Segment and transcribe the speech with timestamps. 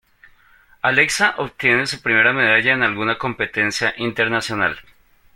[0.81, 4.79] Alexa obtiene su primera medalla en alguna competencia Internacional.